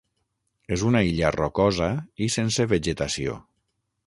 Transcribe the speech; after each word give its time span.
És 0.77 0.85
una 0.91 1.03
illa 1.09 1.31
rocosa 1.35 1.91
i 2.29 2.33
sense 2.37 2.69
vegetació. 2.75 3.39